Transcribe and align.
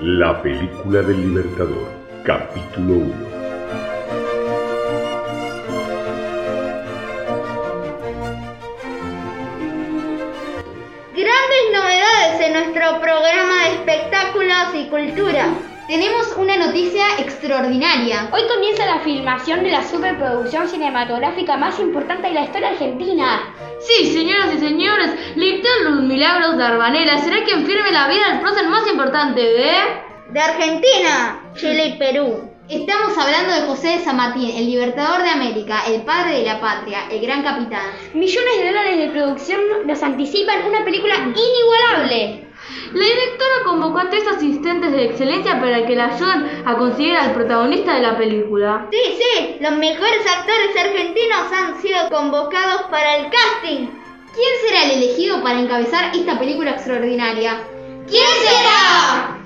La 0.00 0.40
película 0.40 1.02
del 1.02 1.20
Libertador, 1.20 1.90
capítulo 2.22 2.98
1. 2.98 3.14
Grandes 11.16 11.64
novedades 11.72 12.40
en 12.46 12.52
nuestro 12.52 13.00
programa 13.00 13.64
de 13.64 13.74
espectáculos 13.74 14.74
y 14.74 14.86
cultura. 14.86 15.67
Tenemos 15.88 16.36
una 16.36 16.58
noticia 16.58 17.18
extraordinaria. 17.18 18.28
Hoy 18.30 18.42
comienza 18.46 18.84
la 18.84 19.00
filmación 19.00 19.64
de 19.64 19.70
la 19.70 19.82
superproducción 19.82 20.68
cinematográfica 20.68 21.56
más 21.56 21.80
importante 21.80 22.28
de 22.28 22.34
la 22.34 22.44
historia 22.44 22.68
argentina. 22.68 23.54
Sí, 23.80 24.12
señoras 24.12 24.52
y 24.54 24.58
señores, 24.58 25.12
Lictor 25.34 25.72
Los 25.84 26.02
Milagros 26.02 26.58
de 26.58 26.64
Arbanela 26.64 27.16
será 27.16 27.42
quien 27.42 27.64
firme 27.64 27.90
la 27.90 28.06
vida 28.06 28.28
del 28.28 28.40
prócer 28.40 28.68
más 28.68 28.86
importante 28.86 29.40
de... 29.40 29.72
De 30.28 30.40
Argentina, 30.40 31.40
Chile 31.54 31.86
y 31.86 31.92
Perú. 31.98 32.50
Estamos 32.68 33.16
hablando 33.16 33.54
de 33.54 33.62
José 33.62 33.88
de 33.88 34.00
San 34.00 34.18
Martín, 34.18 34.50
el 34.58 34.66
libertador 34.66 35.22
de 35.22 35.30
América, 35.30 35.84
el 35.88 36.02
padre 36.02 36.40
de 36.40 36.44
la 36.44 36.60
patria, 36.60 37.04
el 37.10 37.22
gran 37.22 37.42
capitán. 37.42 37.92
Millones 38.12 38.58
de 38.58 38.66
dólares 38.66 38.98
de 38.98 39.08
producción 39.08 39.60
nos 39.86 40.02
anticipan 40.02 40.66
una 40.66 40.84
película 40.84 41.14
inigualable. 41.14 42.47
La 42.92 43.04
directora 43.04 43.64
convocó 43.64 43.98
a 43.98 44.10
tres 44.10 44.26
asistentes 44.26 44.92
de 44.92 45.04
excelencia 45.04 45.60
para 45.60 45.86
que 45.86 45.96
la 45.96 46.06
ayuden 46.06 46.62
a 46.64 46.76
conseguir 46.76 47.16
al 47.16 47.32
protagonista 47.32 47.94
de 47.94 48.02
la 48.02 48.16
película. 48.16 48.86
Sí, 48.90 49.18
sí, 49.18 49.56
los 49.60 49.72
mejores 49.72 50.26
actores 50.26 50.76
argentinos 50.76 51.52
han 51.52 51.80
sido 51.80 52.08
convocados 52.10 52.82
para 52.90 53.16
el 53.16 53.30
casting. 53.30 53.88
¿Quién 54.34 54.52
será 54.66 54.84
el 54.84 55.02
elegido 55.02 55.42
para 55.42 55.60
encabezar 55.60 56.14
esta 56.14 56.38
película 56.38 56.72
extraordinaria? 56.72 57.60
¿Quién 58.06 58.26
será? 58.40 59.36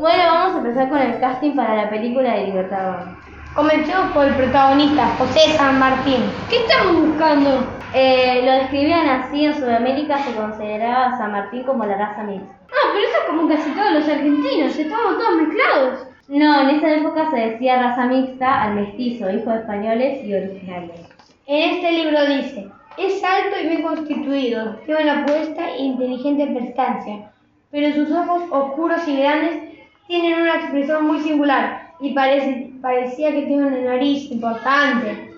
Bueno, 0.00 0.24
vamos 0.24 0.54
a 0.54 0.58
empezar 0.58 0.88
con 0.88 0.98
el 0.98 1.18
casting 1.20 1.56
para 1.56 1.76
la 1.76 1.90
película 1.90 2.34
de 2.34 2.44
Libertador. 2.46 3.24
Comencemos 3.54 4.10
por 4.10 4.26
el 4.26 4.34
protagonista, 4.34 5.14
José 5.16 5.52
San 5.56 5.78
Martín. 5.78 6.24
¿Qué 6.50 6.56
estamos 6.56 7.06
buscando? 7.06 7.64
Eh, 7.94 8.42
lo 8.44 8.50
describían 8.50 9.06
así 9.06 9.44
en 9.44 9.54
Sudamérica, 9.54 10.18
se 10.24 10.34
consideraba 10.34 11.06
a 11.06 11.18
San 11.18 11.30
Martín 11.30 11.62
como 11.62 11.84
la 11.84 11.96
raza 11.96 12.24
mixta. 12.24 12.52
Ah, 12.64 12.90
pero 12.92 13.06
eso 13.06 13.16
es 13.16 13.24
como 13.28 13.48
casi 13.48 13.70
todos 13.70 13.92
los 13.92 14.08
argentinos, 14.08 14.76
estamos 14.76 15.18
todos 15.18 15.36
mezclados. 15.36 16.06
No, 16.26 16.62
en 16.62 16.70
esa 16.70 16.96
época 16.96 17.30
se 17.30 17.36
decía 17.36 17.80
raza 17.80 18.06
mixta 18.06 18.60
al 18.60 18.74
mestizo, 18.74 19.30
hijo 19.30 19.50
de 19.50 19.58
españoles 19.58 20.24
y 20.24 20.34
originarios. 20.34 20.98
En 21.46 21.74
este 21.76 21.92
libro 21.92 22.26
dice, 22.26 22.68
es 22.98 23.22
alto 23.22 23.56
y 23.62 23.68
bien 23.68 23.82
constituido, 23.82 24.80
tiene 24.84 25.02
una 25.12 25.26
puesta 25.26 25.70
e 25.70 25.82
inteligente 25.82 26.48
prestancia, 26.48 27.30
pero 27.70 27.94
sus 27.94 28.10
ojos 28.10 28.42
oscuros 28.50 29.06
y 29.06 29.16
grandes 29.16 29.62
tienen 30.08 30.40
una 30.40 30.56
expresión 30.56 31.06
muy 31.06 31.20
singular 31.20 31.92
y 32.00 32.12
parece, 32.14 32.73
parecía 32.84 33.32
que 33.32 33.46
tiene 33.46 33.66
una 33.66 33.78
nariz 33.78 34.30
importante. 34.30 35.32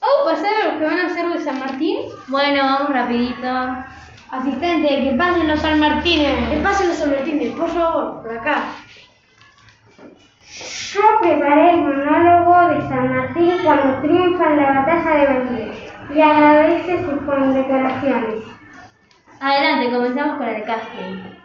¿Vamos 0.00 0.20
a 0.20 0.30
pasar 0.34 0.52
a 0.52 0.66
los 0.66 0.78
que 0.78 0.84
van 0.84 0.98
a 0.98 1.14
ser 1.14 1.28
de 1.28 1.44
San 1.44 1.60
Martín? 1.60 1.98
Bueno, 2.26 2.64
vamos 2.64 2.90
rapidito. 2.90 3.48
Asistente, 4.30 4.88
que 4.88 5.16
pasen 5.16 5.46
los 5.46 5.60
San 5.60 5.78
Martínez. 5.78 6.50
Que 6.50 6.56
pasen 6.56 6.88
los 6.88 6.98
San 6.98 7.10
Martínez, 7.10 7.54
por 7.54 7.68
favor, 7.68 8.20
por 8.20 8.36
acá. 8.36 8.64
Yo 10.92 11.00
preparé 11.20 11.70
el 11.70 11.82
monólogo 11.82 12.68
de 12.68 12.80
San 12.88 13.16
Martín 13.16 13.52
cuando 13.62 14.00
triunfa 14.00 14.50
en 14.50 14.56
la 14.56 14.72
batalla 14.72 15.14
de 15.14 15.26
Belgrano 15.26 15.72
y 16.14 16.20
agradece 16.20 17.04
sus 17.04 17.22
condecoraciones. 17.22 18.44
Adelante, 19.40 19.94
comenzamos 19.94 20.38
con 20.38 20.48
el 20.48 20.64
casting. 20.64 21.38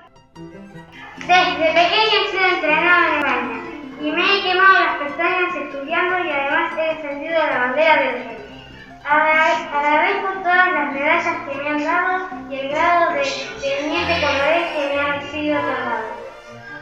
Desde 1.28 1.93
estudiando 5.20 6.20
y 6.26 6.30
además 6.32 6.74
he 6.78 6.96
defendido 6.96 7.34
la 7.38 7.58
bandera 7.60 8.02
del 8.02 8.14
rey. 8.26 8.38
Agra- 9.06 9.70
Agradezco 9.74 10.28
todas 10.42 10.72
las 10.72 10.94
medallas 10.94 11.36
que 11.48 11.56
me 11.56 11.70
han 11.70 11.84
dado 11.84 12.30
y 12.50 12.56
el 12.56 12.70
grado 12.70 13.14
de 13.14 13.22
teniente 13.62 14.22
coronel 14.22 14.64
que 14.74 14.96
me 14.96 15.02
ha 15.02 15.22
sido 15.32 15.60
otorgado. 15.60 16.24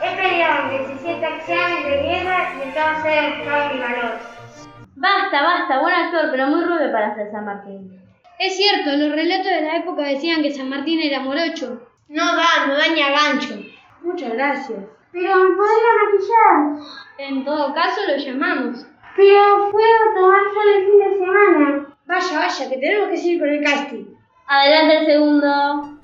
He 0.03 0.15
peleado 0.15 0.71
en 0.71 0.87
17 0.87 1.25
acciones 1.25 1.83
de 1.85 2.01
guerra 2.01 2.53
y 2.57 2.61
en 2.67 2.73
todas 2.73 3.05
he 3.05 3.09
demostrado 3.09 3.73
mi 3.73 3.79
valor. 3.79 4.11
Basta, 4.95 5.43
basta, 5.43 5.79
buen 5.79 5.93
actor, 5.93 6.27
pero 6.31 6.47
muy 6.47 6.63
rubio 6.63 6.91
para 6.91 7.15
ser 7.15 7.31
San 7.31 7.45
Martín. 7.45 7.99
Es 8.39 8.55
cierto, 8.57 8.91
los 8.97 9.11
relatos 9.11 9.45
de 9.51 9.61
la 9.61 9.75
época 9.77 10.03
decían 10.03 10.41
que 10.41 10.51
San 10.53 10.69
Martín 10.69 10.99
era 11.01 11.19
morocho. 11.19 11.87
No 12.07 12.35
da, 12.35 12.65
no 12.67 12.77
daña 12.77 13.09
gancho. 13.09 13.55
Muchas 14.01 14.33
gracias. 14.33 14.79
Pero 15.11 15.35
me 15.35 15.55
podría 15.55 15.91
maquillar. 16.03 16.85
En 17.17 17.45
todo 17.45 17.73
caso, 17.73 18.01
lo 18.07 18.17
llamamos. 18.17 18.85
Pero 19.15 19.69
puedo 19.71 20.13
tomar 20.15 20.41
solo 20.53 20.71
el 20.77 20.85
fin 20.85 20.99
de 20.99 21.19
semana. 21.19 21.87
Vaya, 22.05 22.39
vaya, 22.39 22.69
que 22.69 22.77
tenemos 22.77 23.09
que 23.09 23.17
seguir 23.17 23.39
con 23.39 23.49
el 23.49 23.63
casting. 23.63 24.05
Adelante 24.47 24.97
el 24.97 25.05
segundo. 25.05 25.99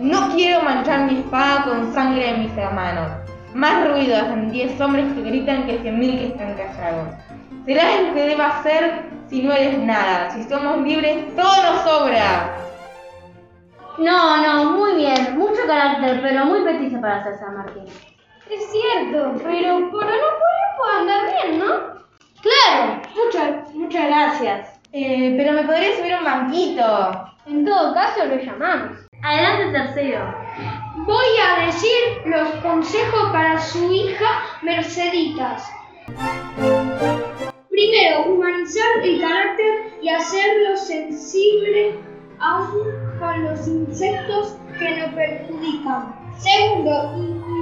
No 0.00 0.34
quiero 0.34 0.62
manchar 0.62 1.10
mi 1.10 1.20
espada 1.20 1.64
con 1.64 1.94
sangre 1.94 2.32
de 2.32 2.38
mis 2.38 2.56
hermanos. 2.56 3.10
Más 3.54 3.88
ruido 3.88 4.16
hacen 4.16 4.50
diez 4.50 4.80
hombres 4.80 5.12
que 5.14 5.22
gritan 5.22 5.66
que 5.66 5.78
cien 5.78 5.98
mil 5.98 6.18
que 6.18 6.26
están 6.28 6.54
callados. 6.54 7.14
Serás 7.64 8.00
el 8.00 8.14
que 8.14 8.22
deba 8.22 8.58
hacer 8.58 9.02
si 9.28 9.42
no 9.42 9.52
eres 9.52 9.78
nada. 9.78 10.30
Si 10.30 10.42
somos 10.44 10.80
libres, 10.82 11.34
todo 11.36 11.62
nos 11.62 11.82
sobra. 11.82 12.61
No, 13.98 14.42
no, 14.42 14.72
muy 14.72 14.94
bien, 14.94 15.36
mucho 15.36 15.66
carácter, 15.66 16.20
pero 16.22 16.46
muy 16.46 16.62
petizo 16.64 17.00
para 17.00 17.22
ser 17.22 17.38
San 17.38 17.56
Martín. 17.56 17.84
Es 18.48 18.72
cierto, 18.72 19.34
pero 19.44 19.90
por 19.90 20.04
no 20.04 20.12
puedo 20.76 20.98
andar 20.98 21.26
bien, 21.26 21.58
¿no? 21.58 22.02
Claro, 22.40 23.02
muchas, 23.14 23.74
muchas 23.74 24.06
gracias. 24.06 24.80
Eh, 24.92 25.34
pero 25.36 25.52
me 25.52 25.64
podría 25.64 25.96
subir 25.96 26.12
a 26.14 26.18
un 26.18 26.24
banquito. 26.24 27.32
En 27.46 27.64
todo 27.64 27.94
caso, 27.94 28.26
lo 28.26 28.36
llamamos. 28.36 28.98
Adelante 29.22 29.62
el 29.64 29.72
tercero. 29.72 30.34
Voy 30.96 31.26
a 31.46 31.66
decir 31.66 32.26
los 32.26 32.48
consejos 32.62 33.30
para 33.32 33.58
su 33.58 33.92
hija 33.92 34.26
Merceditas. 34.62 35.70
Primero, 37.70 38.24
humanizar 38.26 39.00
el 39.02 39.20
carácter 39.20 39.92
y 40.02 40.08
hacerlo 40.08 40.76
sensible 40.76 41.94
aún 42.38 43.11
con 43.22 43.44
los 43.44 43.68
insectos 43.68 44.56
que 44.76 44.96
nos 44.96 45.14
perjudican. 45.14 46.12
Segundo, 46.38 47.14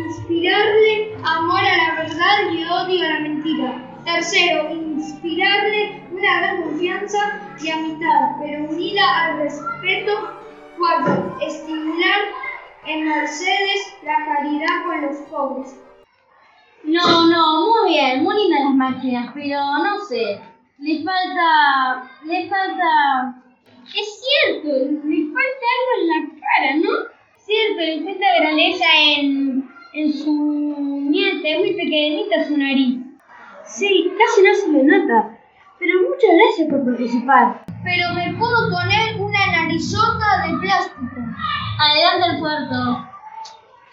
inspirarle 0.06 1.14
amor 1.22 1.60
a 1.60 1.76
la 1.76 1.94
verdad 2.02 2.50
y 2.50 2.64
odio 2.64 3.04
a 3.04 3.12
la 3.12 3.20
mentira. 3.20 4.02
Tercero, 4.06 4.70
inspirarle 4.70 6.02
una 6.12 6.40
gran 6.40 6.62
confianza 6.62 7.18
y 7.62 7.68
amistad, 7.68 8.36
pero 8.40 8.70
unida 8.70 9.26
al 9.26 9.38
respeto. 9.40 10.30
Cuarto, 10.78 11.36
estimular 11.42 12.20
en 12.86 13.06
Mercedes 13.06 13.94
la 14.02 14.16
caridad 14.24 14.84
con 14.86 15.02
los 15.02 15.16
pobres. 15.28 15.78
No, 16.84 17.26
no, 17.26 17.66
muy 17.66 17.90
bien, 17.90 18.22
muy 18.22 18.34
lindas 18.34 18.64
las 18.64 18.74
máquinas, 18.74 19.30
pero 19.34 19.60
no 19.60 20.00
sé. 20.06 20.40
Le 20.78 21.04
falta. 21.04 22.10
Le 22.24 22.48
falta. 22.48 23.49
Es 23.94 24.22
cierto, 24.22 24.68
le 24.68 25.26
falta 25.32 25.66
algo 25.76 25.92
en 25.98 26.08
la 26.08 26.18
cara, 26.40 26.76
¿no? 26.76 26.90
Cierto, 27.36 27.80
le 27.80 28.04
falta 28.04 28.40
grandeza 28.40 28.84
en, 29.16 29.68
en 29.94 30.12
su 30.12 31.00
nieta, 31.10 31.48
es 31.48 31.58
muy 31.58 31.74
pequeñita 31.74 32.46
su 32.46 32.56
nariz. 32.56 32.98
Sí, 33.64 34.12
casi 34.18 34.42
no 34.42 34.54
se 34.54 34.68
le 34.68 34.84
nota. 34.84 35.38
Pero 35.78 35.92
muchas 36.02 36.30
gracias 36.36 36.68
por 36.68 36.84
participar. 36.84 37.64
Pero 37.82 38.14
me 38.14 38.36
puedo 38.38 38.70
poner 38.70 39.20
una 39.20 39.46
narizota 39.46 40.46
de 40.46 40.58
plástico. 40.58 41.16
Adelante 41.78 42.26
el 42.34 42.40
cuarto. 42.40 43.08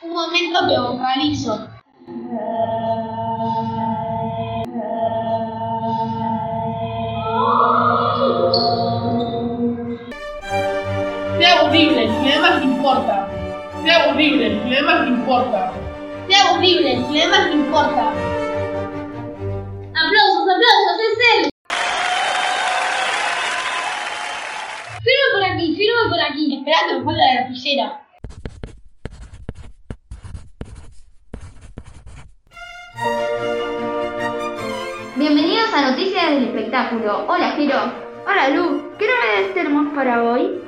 Un 0.04 0.14
momento 0.14 0.60
que 0.68 0.80
vocalizo. 0.80 1.68
Sea 11.68 11.76
horrible, 11.76 12.06
y 12.06 12.32
además 12.32 12.60
le 12.60 12.66
importa. 12.66 13.28
Sea 13.84 14.08
horrible, 14.08 14.62
y 14.66 14.74
además 14.74 15.02
le 15.02 15.08
importa. 15.10 15.74
Sea 16.30 16.52
horrible, 16.54 16.94
y 16.94 17.22
además 17.22 17.48
le 17.48 17.56
importa. 17.56 18.04
¡Aplausos, 19.92 20.48
aplausos! 20.48 20.98
¡Es 21.04 21.18
él! 21.36 21.50
Firma 25.04 25.28
por 25.34 25.44
aquí, 25.44 25.76
firma 25.76 26.10
por 26.10 26.22
aquí. 26.22 26.58
Esperá 26.58 26.78
que 26.88 26.94
me 26.94 27.04
falta 27.04 27.22
la 27.22 27.42
lapicera. 27.42 28.02
Bienvenidos 35.18 35.74
a 35.74 35.92
Noticias 35.92 36.30
del 36.30 36.44
Espectáculo. 36.46 37.26
Hola, 37.28 37.52
Jero. 37.58 38.08
Hola 38.26 38.50
Lu, 38.50 38.96
¿qué 38.98 39.06
novedades 39.06 39.54
tenemos 39.54 39.94
para 39.94 40.24
hoy? 40.24 40.67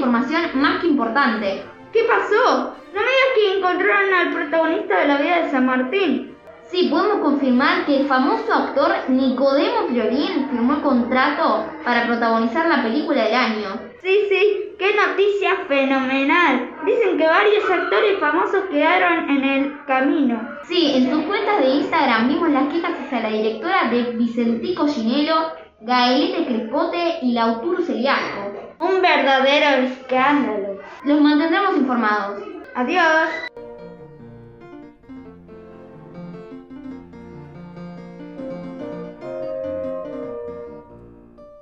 Información 0.00 0.42
más 0.54 0.80
que 0.80 0.86
importante. 0.86 1.62
¿Qué 1.92 2.04
pasó? 2.04 2.74
No 2.94 3.00
me 3.02 3.06
digas 3.06 3.32
que 3.34 3.58
encontraron 3.58 4.14
al 4.14 4.32
protagonista 4.32 4.98
de 4.98 5.08
la 5.08 5.18
vida 5.18 5.42
de 5.42 5.50
San 5.50 5.66
Martín. 5.66 6.34
Sí, 6.70 6.88
podemos 6.90 7.18
confirmar 7.18 7.84
que 7.84 8.00
el 8.00 8.06
famoso 8.06 8.50
actor 8.50 8.92
Nicodemo 9.08 9.88
Florín 9.88 10.48
firmó 10.48 10.76
el 10.76 10.80
contrato 10.80 11.66
para 11.84 12.06
protagonizar 12.06 12.66
la 12.66 12.82
película 12.82 13.24
del 13.24 13.34
año. 13.34 13.78
Sí, 14.00 14.20
sí, 14.30 14.70
qué 14.78 14.94
noticia 14.96 15.66
fenomenal. 15.68 16.70
Dicen 16.86 17.18
que 17.18 17.26
varios 17.26 17.70
actores 17.70 18.18
famosos 18.18 18.64
quedaron 18.70 19.28
en 19.28 19.44
el 19.44 19.84
camino. 19.84 20.40
Sí, 20.62 20.92
en 20.94 21.10
sus 21.10 21.24
cuentas 21.24 21.60
de 21.60 21.74
Instagram 21.74 22.26
vimos 22.26 22.48
las 22.48 22.72
quejas 22.72 22.92
hacia 23.04 23.20
la 23.20 23.28
directora 23.28 23.90
de 23.90 24.12
Vicentico 24.16 24.86
Ginelo, 24.88 25.52
Gaelete 25.82 26.46
Crespote 26.46 27.18
y 27.20 27.32
Lautaro 27.32 27.82
Celiaco. 27.82 28.39
Un 28.80 29.02
verdadero 29.02 29.86
escándalo. 29.86 30.78
Los 31.04 31.20
mantendremos 31.20 31.76
informados. 31.76 32.42
Adiós. 32.74 33.28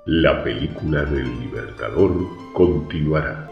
La 0.05 0.43
película 0.43 1.03
del 1.03 1.39
Libertador 1.41 2.13
continuará. 2.53 3.48